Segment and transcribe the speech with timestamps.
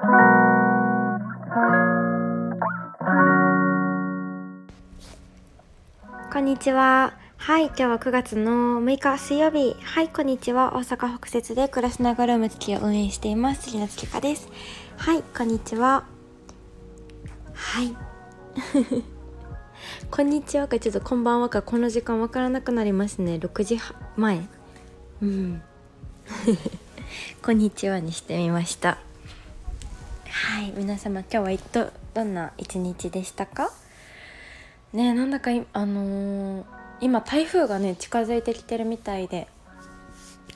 [0.00, 0.06] こ
[6.38, 7.12] んにちは。
[7.36, 9.76] はい、今日は9月の6日水曜日。
[9.82, 10.74] はい、こんにちは。
[10.74, 13.64] 大阪北節で暮らしながらム月を運営しています。
[13.64, 14.48] 杉野月香です。
[14.96, 16.04] はい、こんにちは。
[17.52, 17.94] はい。
[20.10, 23.34] こんにちはか、ちょっとこんばんはか、この時間わからなくなりますね。
[23.34, 23.78] 6時
[24.16, 24.48] 前。
[25.20, 25.62] うん。
[27.44, 29.09] こんにちはにしてみました。
[30.32, 33.72] はい、皆様今日はどどんな一日でしたか？
[34.92, 36.64] ねなんだかあのー、
[37.00, 39.48] 今台風がね近づいてきてるみたいで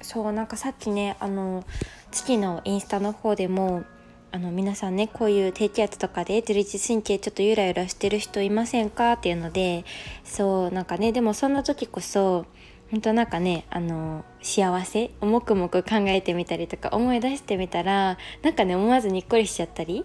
[0.01, 1.65] そうなんかさっきねあの
[2.13, 3.83] 月のインスタの方でも
[4.31, 9.15] あの皆さんねこういう低気圧とかで自律神経ちょっとゆらゆらしてる人いませんか？
[9.15, 9.85] っていうので
[10.25, 12.47] そうなんかねでもそんな時こそ
[12.95, 20.05] 本当なんかねあの幸せをもくもく考えてみたりとか思い出してみたらなんかね思わずにっこりしちゃったり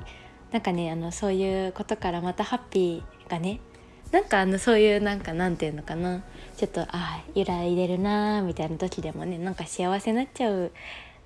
[0.52, 3.60] なんかねあのそういうことからまたハッピーがね
[4.12, 6.24] なんかあのそういうなんかなんていうのかな
[6.58, 10.72] ちょっとああ揺らいでるなーみたいな時でもねなんか幸せになっちゃう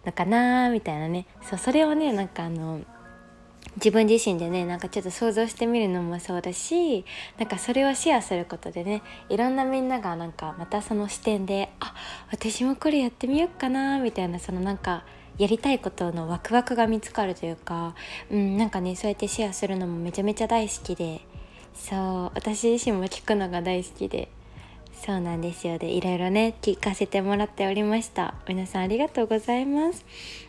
[0.05, 2.81] のかなみたいなねそうそれをねなんかあの
[3.77, 7.05] 自分自身でねなんかちょっと想像してみるのもそうだし
[7.37, 11.93] なんかそれをシェアすることでねいろんなみんながなんかまたその視点であ
[12.31, 15.03] 私もこれやってみようかなみたいなそのなんか
[15.37, 17.95] やりたいことのワクワクが見つかるというか、
[18.29, 21.21] うん、なんかねそうやってシェアするのもめちゃめちゃ大好きで
[21.73, 24.29] そう私自身も聞くのが大好きで。
[25.05, 25.77] そうなんですよ。
[25.77, 28.35] でいろいろね聞かせてもらっておりました。
[28.47, 30.05] 皆さんありがとうございます。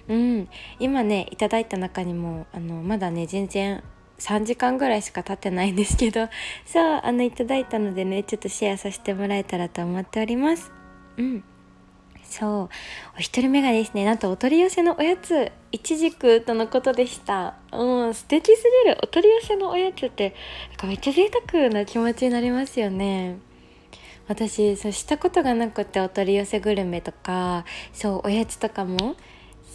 [0.07, 0.49] うん。
[0.79, 3.83] 今ねいただいた中にもあのまだね全然
[4.21, 6.29] 3時間ぐらいしか経ってないんですけど。
[6.67, 10.71] そうあのいただいたのでねちょっとシェアさせてもらえたらと思っております。
[11.17, 11.43] うん。
[12.23, 12.69] そう。
[13.17, 15.51] お一人目がですねなんとお取り寄せのおやつ。
[15.73, 17.57] いちじくとのことでした。
[17.73, 18.15] うん。
[18.15, 18.99] 素敵すぎる。
[19.03, 20.33] お取り寄せのおやつって
[20.69, 23.39] なんかめっちゃ贅沢な気持ちになりますよね。
[24.29, 29.17] 私そうしたことがなくてお取り寄せグルメとかそうおやつとかも。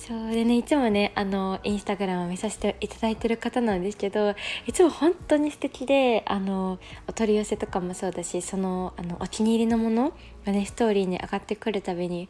[0.10, 4.34] そうでねいつもねあのインスタグラムを見させていただいてる方なんですけど
[4.66, 10.14] いつも本当に素敵であのお取り寄せとかもそうだしそのあのお気に入りのもの
[10.46, 12.30] がねストーリーに上がってくるたびに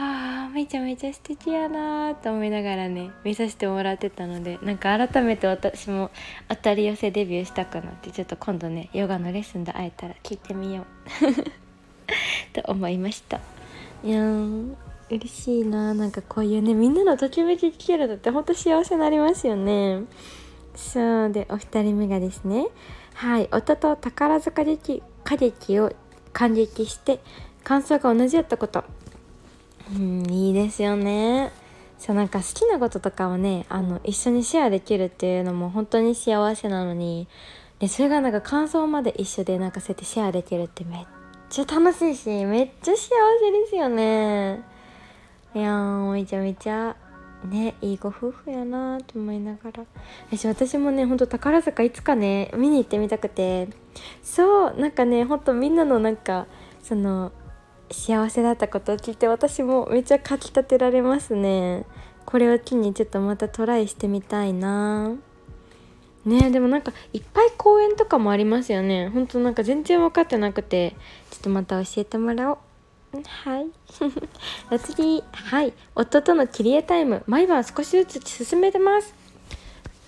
[0.00, 6.12] あーめちゃめちゃ素敵やなと思いながらね見させてもらってたのでなんか改めて私も
[6.48, 10.86] お取り寄せデビューしたくなってちょっと今度ねヨガのレッスンで会えたら聞いてみよう。
[12.62, 13.40] と思いました。
[14.04, 14.74] いやー
[15.10, 20.04] 嬉しいななんかこういうねみんなのときめき聞けるのってほんと幸せになりますよね。
[20.76, 22.68] そうでお二人目がですね
[23.14, 25.92] はい夫と宝塚劇歌劇を
[26.32, 27.18] 感激して
[27.64, 28.84] 感想が同じやったこと
[29.94, 31.52] うんいいですよね。
[31.98, 37.26] そうなんか好きなこととかをねあの一緒にシェアできるっていうのも本当に幸せなのに
[37.80, 41.06] でそれがなんか感想まで一緒でなんかそうやってシェアできるってめっ
[41.50, 44.62] ちゃ楽しいしめっちゃ幸せですよね。
[45.54, 46.94] いやーめちゃめちゃ
[47.44, 49.84] ねいいご夫婦やなと思いながら。
[50.30, 53.68] 私私もねほんと宝塚いつかね見に行ってみたくて。
[54.22, 56.46] そうなんかねほんとみんなのなんか
[56.80, 57.32] その
[57.90, 61.84] 幸せだったことを聞いて私もめっちゃかきたてられますね
[62.24, 65.14] これを機にちょっとまたトライしてみたいな
[66.24, 70.94] ねでもなんかいっぱい公園とかもありますよねほんとなんか全然分かってなくて
[71.30, 72.58] ちょっとまた教えてもらおう
[73.44, 73.66] はい。
[74.70, 75.72] お次、はい。
[75.94, 77.22] 夫との切り絵タイム。
[77.26, 79.14] 毎晩少しずつ進めてます。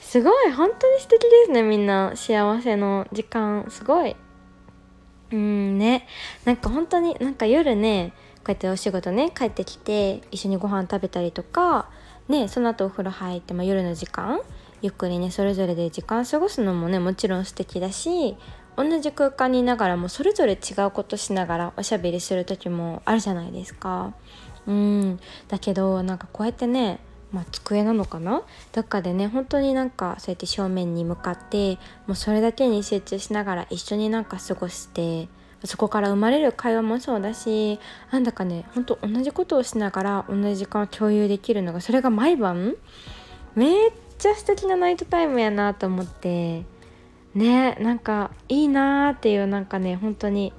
[0.02, 0.52] すごい。
[0.52, 2.12] 本当に素敵ですね、みんな。
[2.14, 3.64] 幸せの時間。
[3.70, 4.16] すごい。
[5.32, 6.06] うんね。
[6.44, 11.88] なんか本当に、なんか夜ね、こうやってお仕事ね、帰ってきて、一緒にご飯食べたりとか、
[12.28, 14.40] ね、その後お風呂入って、まあ、夜の時間、
[14.82, 18.36] ゆっくりね、それぞれで時間過ごすのもね、もちろん素敵だし、
[18.76, 24.14] 同じ空間にいながらもそれぞれ違うことしながらおしゃべりする時もあるじゃないですか。
[24.66, 27.00] うんだけどなんかこうやってね
[27.32, 28.42] まあ、机なのかな？
[28.72, 35.28] どっかでね本当になんかそうやって正面に向かってもうそれだけに集中しながら一緒になんか過ごして
[35.64, 37.78] そこから生まれる会話もそうだし
[38.10, 42.74] なんだかねほんと同じことをしながら同じ時間を共有できるのがそれが毎晩
[43.54, 46.64] めっちゃ素敵なナイトタイムやなと思って
[47.34, 50.52] ねなんかいいなーっていうなんかね本当に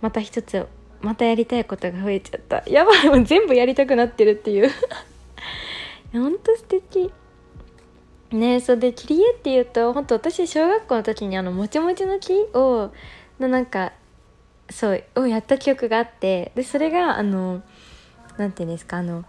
[0.00, 0.66] また一つ
[1.00, 2.64] またやりたいことが増えちゃった。
[2.68, 4.70] やばいもう全部やりたくなってるっていう。
[6.18, 7.12] ほんと素敵。
[8.32, 12.90] ねそれで切り絵っていうと本当私小学校の時にあのもちもちの木を
[13.38, 13.92] のなんか
[14.68, 17.62] そうをやった記憶があってでそれがあの
[18.36, 19.24] 何て言うんですかあの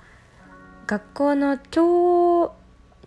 [0.87, 2.55] 学校の教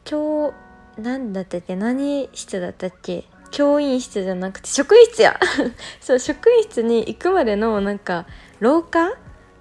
[0.04, 0.54] 教
[0.96, 5.38] 何だったっけ何室だったっけ教員室じゃなくて職員室や。
[6.00, 8.26] そう職員室に行くまでのなんか
[8.60, 9.12] 廊下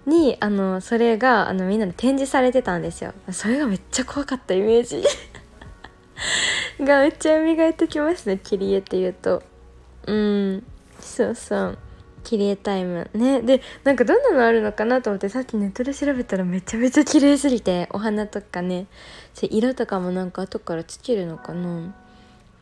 [0.05, 3.13] にあのそれがあのみんなで展示されてたんですよ。
[3.31, 5.03] それがめっちゃ怖かったイメージ。
[6.83, 9.43] がめっちゃ蘇ってきますね切り絵っていうと。
[10.07, 10.63] うん。
[10.99, 11.77] そうそう。
[12.23, 13.09] 切り絵タイム。
[13.13, 13.41] ね。
[13.41, 18.87] でなんかどんなのあるのかなと思ってさっきネットで調べたらめちゃめちゃ綺麗すぎてお花とかね。
[19.41, 21.93] 色とかもなんか後からつけるのかな。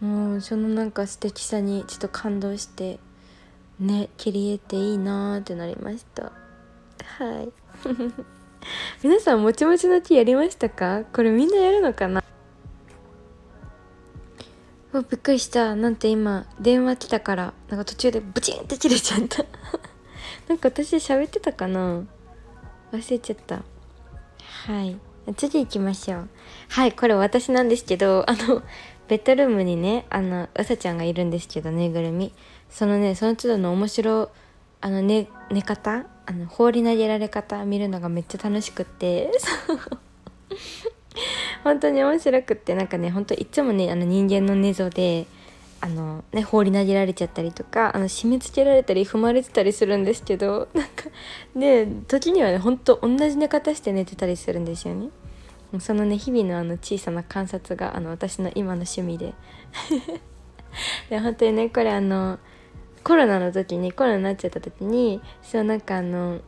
[0.01, 2.99] もうそのなんか素敵さにちょっと感動して
[3.79, 6.31] ね切り絵っていいなーってなりました。
[7.17, 7.51] はい。
[9.01, 11.03] 皆さんもちもちの木やりましたか？
[11.13, 12.23] これみんなやるのかな？
[14.93, 15.75] びっくりした。
[15.75, 19.45] なんて今電話来たからなんか途中でブチンって切れちゃった。
[20.47, 22.03] なんか私喋ってたかな？
[22.91, 23.63] 忘れちゃった。
[24.67, 24.97] はい。
[25.35, 26.29] 次行きましょう。
[26.69, 28.63] はいこれ私なんですけどあの
[29.07, 32.33] ベッドルームにねあのうさちゃんがいるんですけどぬいぐるみ。
[32.69, 34.29] そのねその都度の面白
[34.81, 39.31] あの寝寝方あの放り投げられ方見るのがめっちゃ楽しくって。
[41.63, 42.75] 本当に面白くって。
[42.75, 45.25] なんかね本当いつもねあの人間の寝相で
[45.79, 51.05] あのね放り投げられちゃったりとかあの締め付けられたり踏まれてたりするんですけどなんか
[51.55, 55.09] ね時にはねほんと同じ寝方して寝てたりするんですよね。
[55.79, 59.33] そのね日々のあの小さな観察があの私の今の趣味で。
[61.09, 62.39] で本当にねこれあの
[63.07, 66.41] コロナの時にコロナになっちゃった時にそうなんかあの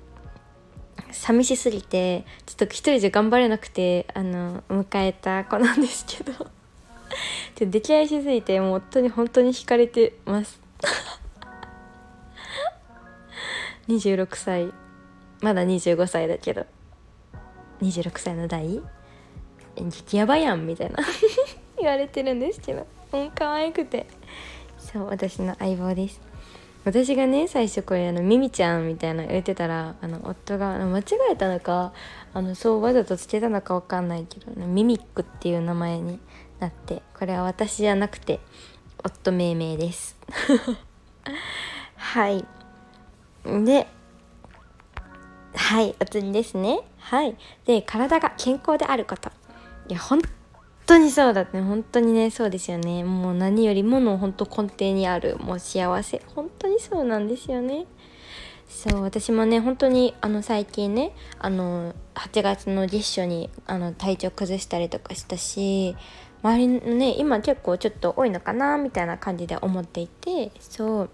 [1.09, 6.33] 寂しすぎてちょっと一人じゃ頑張れなくてあの迎えた子なんですけど。
[7.55, 10.59] ちょ出来合いしすぎてもう夫に本当に惹かれてます。
[13.87, 14.73] 26歳。
[15.41, 16.65] まだ25歳だけど。
[17.81, 18.81] 26歳の代？
[19.77, 20.97] 激ヤバやんみたいな。
[21.79, 22.85] 言われてるんですけど。
[23.13, 24.07] うん可愛くて。
[24.77, 26.28] そう私の相棒です。
[26.89, 31.93] 私がね最初これあのミミちゃんみたいな言ってたらあの夫が間違えたのか
[32.33, 36.19] あのそうわざとつけたのかわかんないけどミミックっていう名前に
[36.59, 38.39] なってこれは私じゃなくて
[39.03, 40.17] 夫命名です。
[41.95, 42.43] はい。
[43.45, 43.87] で
[45.53, 46.79] はいお次ですね。
[46.97, 47.37] はい。
[47.65, 49.29] で体が健康であること。
[49.89, 50.21] いや本
[50.89, 53.03] 当にそうだね本当にねそうですよね。
[53.03, 56.21] もう何よりもの本当根底にあるもう幸せ。
[56.33, 57.85] 本当にそうなんですよね。
[58.67, 65.95] そう私もね本当にあの最近ねあの8月の月初にあの体調崩したりとかしたし
[66.41, 71.09] 周りのね今結構ちょっと多いのかなみたいな感じで思っていてそう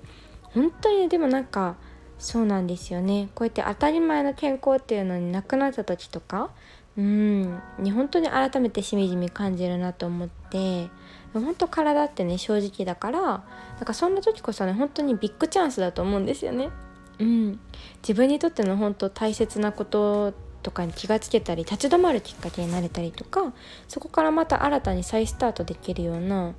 [0.54, 1.76] 本当にでもなんか
[2.18, 3.28] そうなんですよね。
[3.36, 6.52] こうやって当たり前の健康っていうのになくなった時とか
[6.98, 10.90] うんに本当に改めてしみじみ感じるなと思って
[11.34, 13.44] 本当体ってね正直だからな
[13.82, 16.70] んかそんな時こそね本当にビッグチャンスだと思うんですよね。
[17.18, 17.60] うん、
[18.02, 20.34] 自分にとっての本当大切なこと
[20.64, 23.54] とかに気がつけたり立ち止まるきっかけになれたりとか
[23.88, 26.54] そこからまた新たに再スタートできるような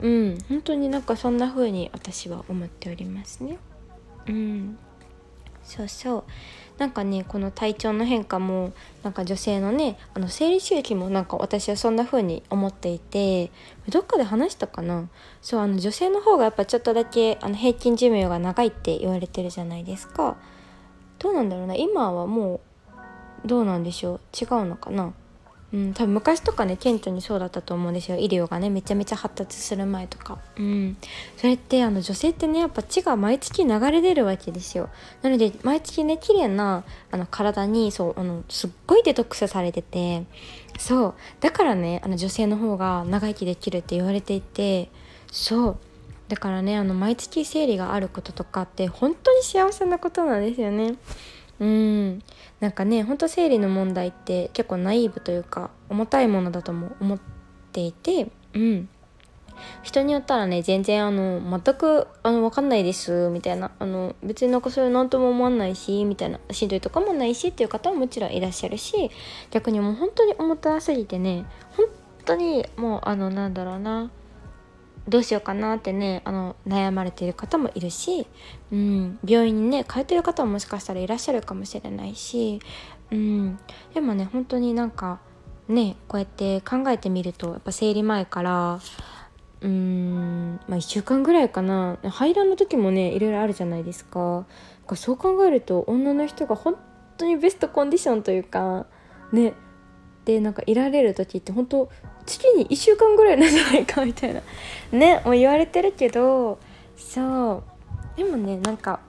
[0.00, 3.58] うん本当になんかそんな風に私は思っておりますね。
[4.26, 4.78] うん
[5.62, 6.24] そうそう
[6.82, 8.72] なんかねこの体調の変化も
[9.04, 13.52] なんか女性のねあの生理周期もなんか私はそんな風に思っていて
[13.88, 15.08] どっかで話したかな？
[15.40, 20.36] そうあの女性の方がやっぱちょっとだけあの平均寿命が長いって言われてるじゃないですか。
[21.20, 21.76] どうなんだろうな？
[21.76, 22.60] 今はも
[23.44, 24.20] うどうなんでしょう？
[24.36, 25.14] 違うのかな？
[25.72, 28.18] うん、多分昔とかね顕著にそうだったと思うんですよ。
[28.18, 30.96] 医療がねめちゃめちゃ発達する前とか、うん、
[31.36, 34.90] それってあの女性ってねやっぱ血が毎月流れ出るわけですよ。
[35.22, 40.24] なので毎月ね綺麗なあな体にそうあのすっごいデトックスされてて
[40.78, 41.14] そう。
[41.40, 44.90] だからねあの女性の方が長生きできるって言われていて
[45.30, 45.78] そう。
[46.28, 50.96] だからねあの毎月生理があることとかって本当に幸せなことなんですよね。
[51.62, 52.22] うん。
[52.58, 57.20] なんかねほんと生理の問題って結構ナイーブというか重たいものだとも思っ
[57.72, 58.88] ていてうん。
[59.84, 63.70] 人によったらね全然あの全くあの分かんないですみたいな。
[63.78, 69.10] あの別になんかそれ何とも思わないしみたいなしんどいとかもないしっていう方ももちろんいらっしゃるし
[69.52, 71.44] 逆にもう本当に重たすぎてね
[71.76, 71.86] 本
[72.24, 74.10] 当にもうあのなんだろうな
[75.08, 78.26] どうしようかなってねあの悩まれている方もいるし、
[78.70, 82.60] うん、病院にね通ってる方ももしかしたらいらっしゃるかもしれないし、
[83.10, 83.58] うん、
[83.94, 85.20] でもね本当になんか
[85.68, 88.80] ねこうやって考えてみるとやっぱ生理前から
[89.60, 94.44] うんまあ1週間ぐらいかな排卵の時もねいろいろあるじゃないですか
[94.94, 96.76] そう考えると女の人が本
[97.16, 98.86] 当にベストコンディションというか
[99.32, 99.54] ね
[100.24, 101.90] でなんかいられる時って本当
[102.26, 104.40] 月に1週間ぐらいなんじゃないかみたいな。
[104.92, 106.58] ねもう言われてるけど
[106.96, 107.62] そ
[108.14, 108.16] う。
[108.16, 109.00] でもねなんか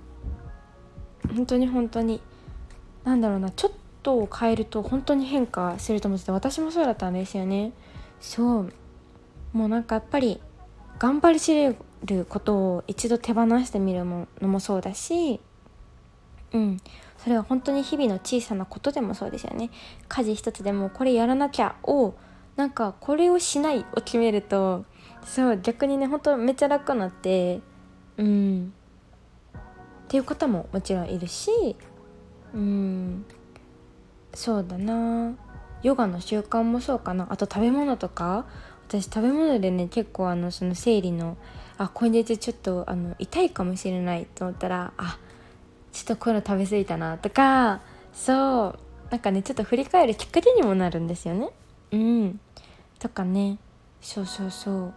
[1.36, 2.22] 本当に本当に
[3.04, 7.72] なんだろうなちょっと変えると本当に変化すると思ってて私もそうだったんですよね。
[8.20, 8.74] そう。
[9.54, 10.42] もうなんかやっぱり
[10.98, 15.40] 頑張り知れることを一度手放してみるのもそうだし
[16.54, 16.82] うん。
[17.24, 19.70] それは本当に日々の小さなことでもそうですよね。
[20.10, 22.16] 家事一つでもこれやらなきゃを
[22.58, 24.86] なんかこれをしないを決めると
[25.24, 27.62] そう逆にね本当めっちゃ楽になって
[28.18, 28.74] うん。
[29.56, 31.50] っていう方ももちろんいるし
[32.54, 33.26] うん。
[34.34, 35.34] そうだな。
[35.82, 37.28] ヨガの習慣もそうかな。
[37.30, 38.46] あと食べ物とか
[38.88, 41.38] 私食べ物でね結構あのその生理の
[41.78, 45.18] あ今月ちょっとあの痛いかもしれないと思ったらあ
[45.94, 47.82] ちょっとこういうの食べ過ぎたなとか
[48.14, 48.80] そう
[49.12, 51.50] なんかねちょっと振り返るきっかけにもなるんですよね。
[51.92, 52.40] うん。
[53.00, 53.60] とかね。
[54.02, 54.94] そうそうそう。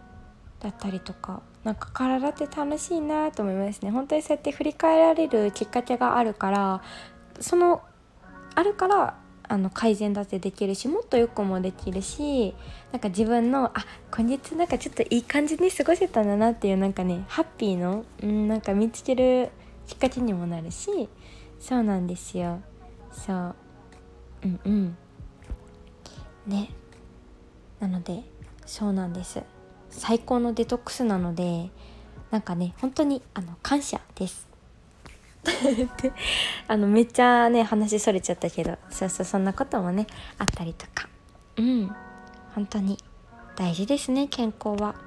[0.58, 1.42] だったりとか。
[1.64, 3.90] なんか体って楽しいなと思いますね。
[3.90, 6.82] 本当にそうやって振り返られるきっかけがあるから
[7.40, 7.82] その
[8.54, 12.54] あるからあの改善だってできるしもっとよくもできるし
[12.92, 19.50] なんか自分のあ今月なんかちょっといい感じに過ごせたんだなっていうなんかねハッピーの、うん、なんか見つける
[19.86, 21.08] きっかけにもなるし
[21.58, 22.60] そうなんですよ。
[23.12, 23.54] そう。
[24.44, 24.96] うんうん。
[26.46, 26.70] ね。
[27.80, 28.22] なので
[28.66, 29.42] そうなんです。
[29.90, 31.70] 最高のデトックスなので
[32.30, 34.46] なんかね本当にあの感謝です。
[36.66, 40.06] あのめっちゃね話それちゃったけどそうそうそんなこともね
[40.38, 41.08] あったりとか。
[41.56, 41.90] うん。
[42.54, 42.98] 本当に
[43.54, 45.05] 大事ですね健康は。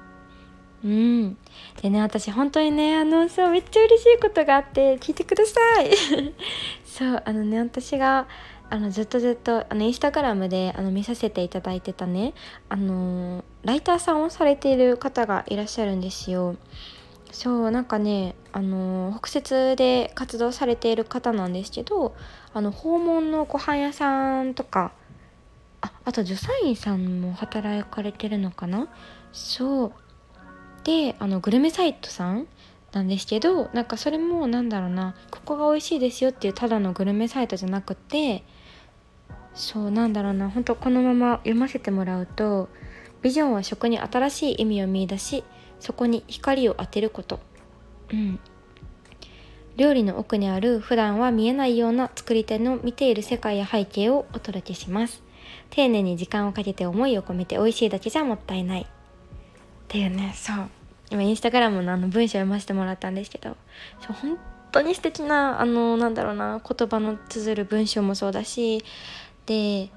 [0.84, 1.36] うん。
[1.82, 5.90] でね私本当にねあのそうめっちゃ嬉しいことがあって聞いてください。
[6.84, 8.26] そうあのね私が
[8.70, 12.34] あのずっとずっとあのインスタグラムであの見させていただいてたね
[12.68, 16.56] あのライターさんをされている方がいらっしゃるんですよ。
[17.32, 22.14] そうなんかねあの北摂で活動されている方なんですけど
[22.52, 24.92] あの訪問のご飯屋さんとか
[25.80, 28.88] ああと助産院さんも働かれてるのかな？
[29.32, 29.92] そう。
[30.84, 32.46] であのグルメサイトさん
[32.92, 38.42] なんですけどなんかそれもなんだろうなここが美味しいですよっていうただのグルメサイトじゃなくて
[39.54, 42.68] そうなんだろうな本当このまま読ませてもらうと
[43.22, 45.44] ビジョンは食に新しい意味を見いだし
[45.78, 47.40] そこに光を当てること。
[48.12, 48.38] うん。
[49.76, 55.22] 料理の奥にある普段は見えないような作り手の見ている世界や背景をお届けします。
[55.70, 58.86] 丁寧に時間をかけて思いを込めて美味しいだけじゃもったいない。
[59.90, 60.32] っていうね。
[60.36, 60.70] そう。
[61.10, 63.56] 今インスタグラムのあの文章読ませてもらったんですけど
[64.00, 64.38] そう本
[64.70, 68.84] 当に素敵なあのなんだろうな言葉の綴る文章もそうだし
[69.46, 69.90] で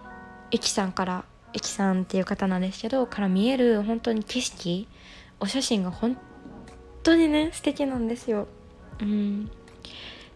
[0.49, 4.87] ゆきさんからゆきさんっていう方なんですけどから見える本当に景色
[5.39, 6.17] お写真が本
[7.03, 8.47] 当にね素敵なんですよ。
[8.99, 9.51] うん。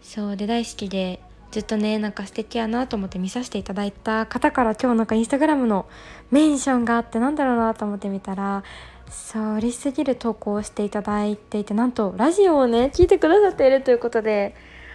[0.00, 5.86] そうで大好きでずっとねなんか素敵やなと思って見させていただいた方から今日なんかインスタグラムの
[6.30, 8.62] メンションがあってなんだろうなと思ってみたら
[9.10, 14.54] そう嬉しすぎる投稿をしていただいていてなんとラジオをね聞いてくださっているということで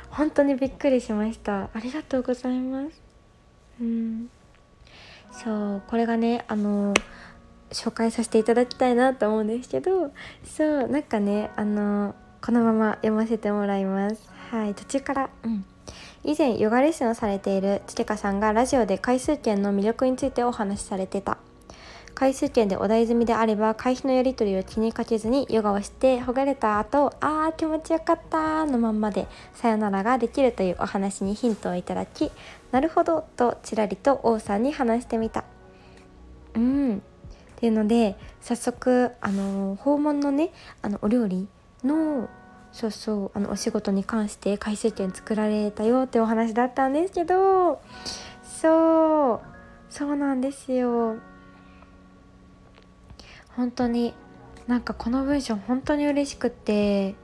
[0.10, 1.70] 本当にびっくりしました。
[1.74, 3.02] ありがとうございます。
[3.82, 4.30] うん。
[5.32, 6.94] そうこれがねあの
[7.72, 10.12] 紹介させていただきたいなと思うんですけど
[10.46, 12.14] そうなんかねあの
[12.46, 14.30] このまま読ませてもらいます。
[14.52, 15.66] はい途中からうん。
[16.24, 21.38] 以前ヨガレッスンをされているつてかさんがラジオで回数券の魅力についてお話しされてた。
[22.16, 32.32] 回数券でお題済みであれば会費のやり取りを気にかけずにヨガをしてほがれた後あー気持ちよかったのまんまでさよならができるというお話にヒントをいただき
[32.72, 35.44] なるほどとちらりと王さんに話してみた。
[36.56, 36.98] うん。
[36.98, 37.02] っ
[37.58, 40.52] ていうので早速あの訪問のね
[40.82, 41.48] あのお料理
[41.84, 42.30] の
[42.72, 47.82] そうそうあのお仕事に関して回数券作られたよってお話だったんですけど
[48.44, 49.40] そう。
[49.90, 51.18] そうなんですよ。
[53.56, 54.14] 本当に
[54.68, 57.16] なんかこの文章本当に嬉しくって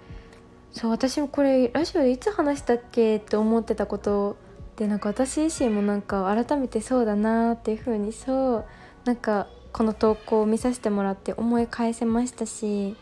[0.72, 4.38] そう私もこれラジオでいつ話したっけって思ってたこと
[4.76, 8.66] でなんか私自身もなんか改めてそうだなっていう風にそう
[9.06, 12.96] なんかこの投稿を見させてもらって思い返せましたし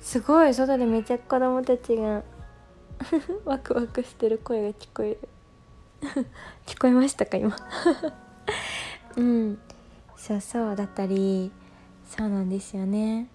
[0.00, 2.22] すごい外でめちゃ子供たちが
[3.44, 5.28] ワクワクしてる声が聞こえる。
[6.66, 7.56] 聞こえましたか今？
[9.16, 9.58] うん。
[10.16, 11.50] そうそうだったり
[12.10, 13.28] そうなんですよね。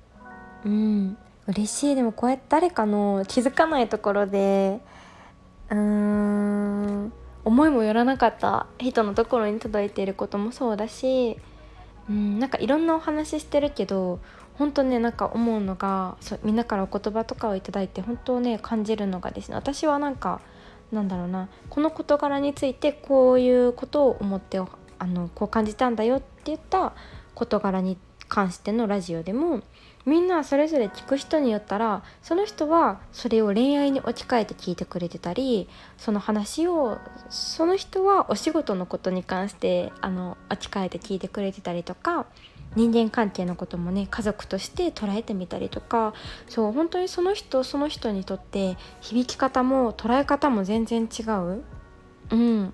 [0.65, 1.17] うん。
[1.47, 1.95] 嬉しい。
[1.95, 4.81] でもこうやって誰かの気づかないところで
[5.71, 7.13] うーん。
[7.45, 11.37] 思いもよらなかった人のところに届いていることもそうだし、
[12.09, 14.19] うん、なんかいろんなお話してるけど
[14.55, 20.41] 本当ねなんか思うのがそうみんなからお言葉とかを頂いて本当ね感じるのがですね私はなんか
[20.91, 24.59] なんだろうなこの事柄についてこういうことを思って
[24.97, 26.93] あのこう感じたんだよって言った
[27.35, 29.61] 事柄に関してのラジオでも
[30.05, 35.67] みんなそれぞれ聞く人によったらその人はそれを恋愛に置き換えて聞いてくれてたり
[35.97, 42.27] その話をその人はお仕事のことに関してあの置き換えて聞いてくれてたりとか
[42.75, 46.13] 人間関係のこともね家族として捉えてみたりとか
[46.49, 51.63] そう本当にその人その人にとって響き方も捉え方も全然違う
[52.31, 52.73] うん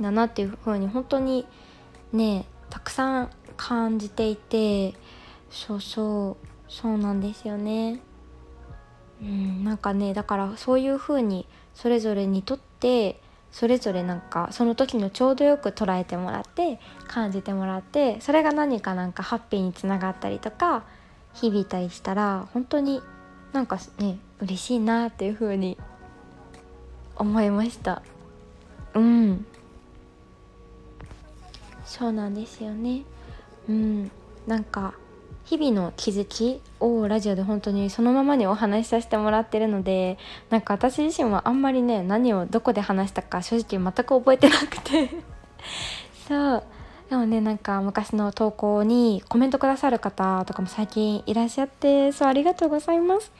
[0.00, 1.46] だなっていう風に本当に
[2.12, 4.94] ねたくさん感じていて
[5.50, 8.00] そうそうそうなんですよね。
[9.20, 13.20] うんなんかねだからそういう風にそれぞれにとって
[13.52, 20.84] それぞれなんかその時のちょうどよく捉えてもらって感じてもらってそれが何かなんかハッピーにつながったりとか
[21.34, 23.02] 響いたりしたら本当に
[23.52, 25.78] なんかね嬉しいなっていう風に
[27.16, 28.02] 思いました。
[28.94, 29.46] うん。
[31.84, 33.02] そうなんですよね。
[33.68, 34.10] うん。
[34.46, 34.94] なんか
[35.44, 40.18] 日々の気づきをラジオで本当にそのままにお話しさせてもらってるので
[40.50, 45.10] なんか私自身はあんまりね何をどこで話したか正直全く覚えてなくて。
[46.28, 46.64] そう。
[47.10, 53.32] でもねなんか昔の投稿にコメントくださる方とかも最近いらっしゃってそうありがとうございます。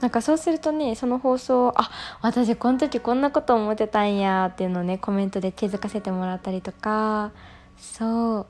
[0.00, 1.90] なんかそうするとねその放送あ
[2.22, 7.30] 私この時こんなこと思ってたんやっていうのをねコメントで気づかせてもらったりとか。
[7.76, 8.46] そう。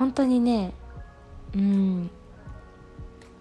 [0.00, 0.72] 本当にね
[1.54, 2.10] うん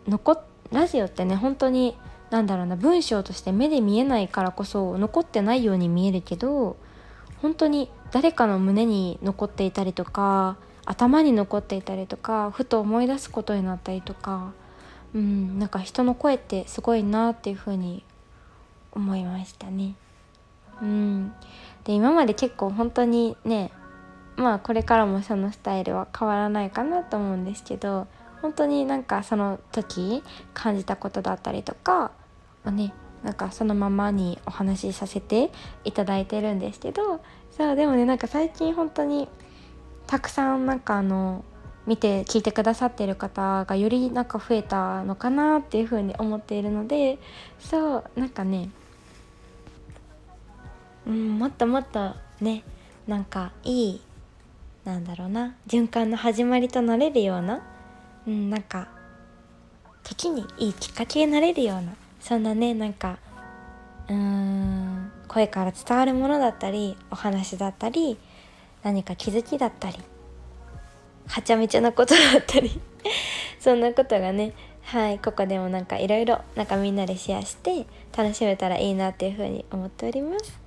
[0.09, 1.95] 残ラジオってね本当に
[2.31, 6.75] 何だろうな文章として目で見えないからこそ残ってないように見えるけど
[7.41, 14.51] 本当に誰かの胸に残っていたりとか頭に残っていたりとかふと思い出すことになったりとか
[15.15, 18.03] うんなんか人の声ってすごいなっていうふうに
[18.91, 19.95] 思いましたね。
[20.81, 21.33] うん、
[21.85, 23.71] で今まで結構本当にね
[24.39, 28.07] まあこれからもそのスタイルは変わらないかなと思うんですけど
[28.41, 30.23] 本当になんかその時
[30.53, 32.11] 感じたことだったりとか
[32.65, 35.51] をねなんかそのままにお話しさせて
[35.83, 37.19] いただいてるんですけど
[37.51, 39.27] そうでもねなんか最近本当に
[40.07, 41.43] たくさんなんかあの
[41.85, 47.19] 見て聞いてくださってる方がよりなんか増えたのかなっていうふうに思っているので
[47.59, 48.69] そうなんかね
[51.05, 52.63] うんもっともっとね
[53.05, 54.01] なんかいい
[54.85, 55.55] なんだろうな。
[55.67, 57.61] 循環の始まりとなれるような。
[58.27, 58.87] うん、なんか
[60.03, 61.93] 時にいいきっかけになれるような。
[62.19, 63.17] そんなねなんか
[64.07, 68.17] うーん声から伝わるものだったりお話だったり
[68.83, 69.97] 何か気づきだったり
[71.27, 72.81] はちゃめちゃなことだったり
[73.59, 77.85] そんなことがねはいここでもなんかいろいろなんかみんなでシェアして
[78.17, 80.59] 楽しめたらいいなっていうふうに思っております。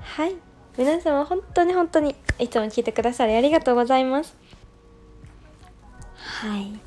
[0.00, 0.36] はい。
[0.76, 4.36] 皆様本当に本当にいつも聞いてくださりありがとうございます。
[6.16, 6.80] はい。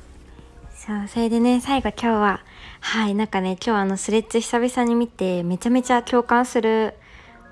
[0.74, 2.40] そうそれでね最後今日は
[2.80, 6.94] はいなんかね今日あのスレッズ久々に見てめちゃめちゃ共感する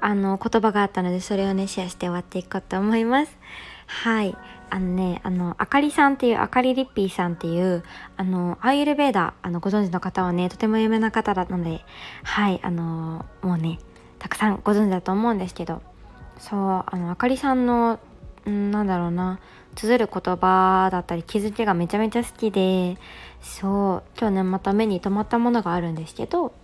[0.00, 3.36] あの言葉があったのでそれをねシェアして終わっていこうと思います。
[3.86, 4.36] はい。
[4.68, 7.82] あのねあのあかりさんっていうあかりりっぴーさんっていう
[8.16, 11.82] あのアーユルベーダあのご存知の方はねとても有名な方なので
[12.24, 13.78] はいあのもうね
[14.18, 15.82] たくさんご存知だと思うんですけど
[16.38, 17.98] そうあのあかりさんの
[18.48, 19.40] んなんだろうな
[19.74, 22.96] 綴る言葉だったり気づきがめちゃめちゃ好きで
[23.42, 26.54] そう今日ねまた目に留まったものがあるんですけど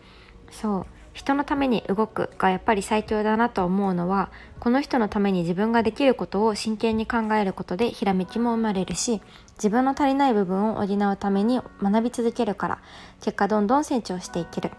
[0.50, 4.30] そう人のために動くがやっぱり最強だなと思うのは
[4.60, 9.20] この人のために自分ができることを真剣に考えることでひらめきも生まれるし
[9.56, 12.78] 自分の足りない部分を補うために学び続けるから
[13.20, 14.70] 結果どんどん成長していける。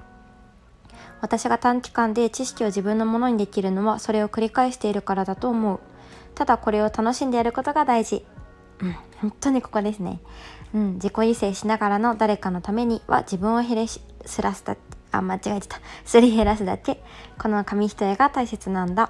[1.23, 5.79] 私が短期間で知識を自分のものにできるのはそれを繰り返しているからだと思う。
[6.36, 8.25] ただこれを楽しんでやることが大事。
[8.81, 10.19] うん本当にここですね。
[10.75, 14.01] うん、自己犠牲しながらの誰かのためには自分を減らす
[14.41, 14.75] らすだ
[15.13, 15.79] あ間違えてた。
[16.03, 17.01] すり減らすだけ。
[17.39, 19.09] この紙一重が大切なんだ。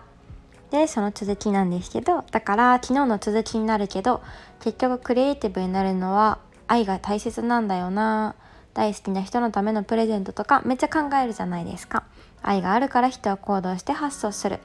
[0.69, 4.21] でその続きなんですけどだから昨日の続きになるけど
[4.59, 8.35] 結局クリエイティブになるのは愛が大切なんだよな。
[8.73, 12.03] 大好きな人のためのプレゼントとかめっちゃ考えるじゃないですか。
[12.41, 14.59] 愛があるから人は行動して発想する。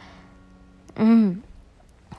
[0.96, 1.44] うん。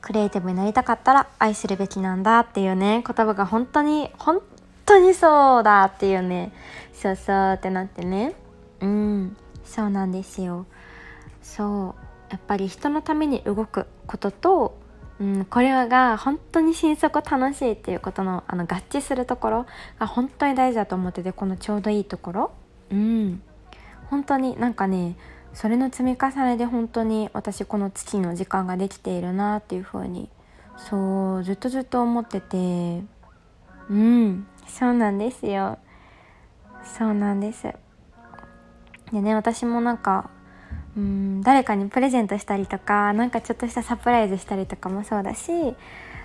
[0.01, 3.03] クリエイティブになりたかったら愛するべきなんだっていうね。
[3.05, 4.41] 言葉が本当に本
[4.85, 6.53] 当にそうだっていうね。
[6.93, 8.35] そうそうってなってね。
[8.79, 9.37] うん。
[9.65, 10.65] そうなんですよ。
[11.41, 12.31] そう。
[12.31, 14.77] やっぱり人のために動くことと、
[15.19, 19.65] うん、これが本当に心底楽しいっていうことのあの合致するところ
[19.99, 22.51] が本当に大事だと思っててこのちょうどいいところ。
[22.91, 23.41] うん。
[24.09, 25.17] 本当になんかね
[25.53, 30.29] それの積み重ねで本当に私この月の時間ができているなっていう風に
[30.77, 33.03] そうずっとずっと思ってて。
[33.89, 34.47] うん。
[34.67, 35.79] そうなんですよ。
[36.83, 37.63] そうなんです。
[39.11, 40.29] でね私もなんか
[40.97, 45.51] うん誰かにプレゼントしたりとかなんかちょっとしたサプライズしたりとかもそうだし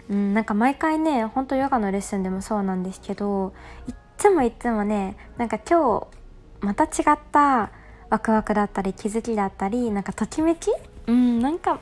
[0.08, 3.52] うんなんか毎回ねほんとヨガのレッスンでもそうなんですけど
[3.88, 6.06] いっつもいっつもねなんか今日
[6.60, 7.70] また違った
[8.10, 10.70] ワクワクだったり気づきだったりなんかときめき？
[11.06, 11.78] うんなんか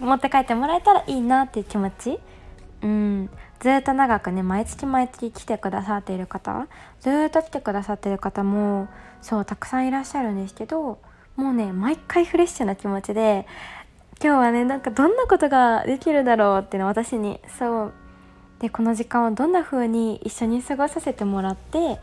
[0.00, 2.18] 持って帰ってもらえたらいいなっていう気持ち？
[2.82, 6.66] うんずっと長くね毎月毎月来てくださっている方
[7.00, 8.88] ずっと来てくださっている方も
[9.20, 10.98] そうたくさんいらっしゃるんですけど
[11.40, 13.46] もうね毎回フレッシュな気持ちで
[14.22, 17.40] 今日はねなんかどんなことができるだろうっていうの私に。
[17.58, 17.92] そう。
[18.58, 21.98] でこの時間をどんな風に一緒に過ごさせてもらって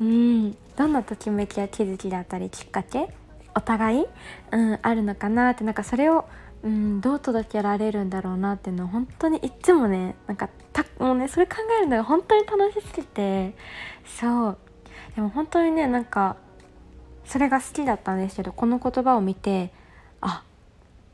[0.00, 3.06] うんどんなときめきや気づきだったりきっかけ
[3.54, 4.06] お互い、
[4.50, 6.24] うん、あるのかなってなんかそれを、
[6.64, 13.54] うん、どう届けられるんだろうなっていうのを本当にいっつもねなんかたもうねそれ考えるのが本当に楽しすぎて
[14.18, 14.58] そう。
[15.14, 16.36] でも本当にねなんか
[17.24, 19.72] それが好きだったんですけどこの言葉を見て
[20.20, 20.42] あ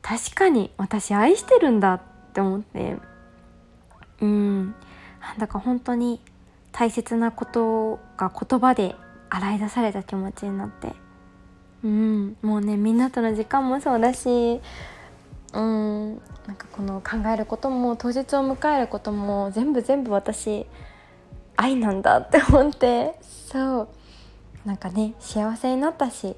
[0.02, 2.00] 確かに私愛してるんだっ
[2.32, 2.96] て思って。
[4.20, 4.74] うん。
[5.20, 6.20] なんだか本当に
[6.72, 8.94] 大切なことが言葉で
[9.30, 10.94] 洗い出された気持ちになって。
[11.84, 12.36] うん。
[12.42, 14.60] もうねみんなとの時間もそうだし
[15.52, 16.20] うん。
[16.46, 20.66] なんかこの考えることも当日を迎えることも全部全部私
[21.56, 23.14] 愛なんだって思って。
[23.22, 23.88] そう。
[24.68, 26.36] なんかね幸せになったし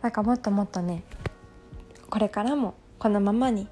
[0.00, 1.02] なんかもっともっとね
[2.08, 3.66] これからもこのままに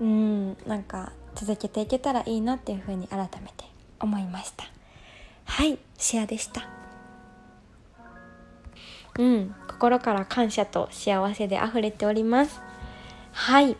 [0.00, 3.64] うんなんか続けていけたらいいなっていうふうに改めて
[4.00, 4.64] 思いました。
[5.44, 6.68] はいシェアでした。
[9.16, 12.60] うん心から感謝と幸せで溢れております。
[13.30, 13.76] はい。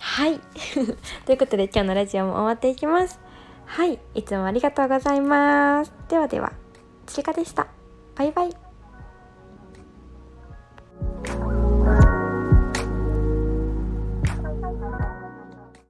[0.00, 0.40] はい。
[1.26, 3.20] ということで今日のラジオも終わっていきます。
[3.66, 5.92] はいいつもありがとうございます。
[6.08, 6.57] ではでは。
[7.12, 7.66] ちかでした。
[8.16, 8.67] バイバイ。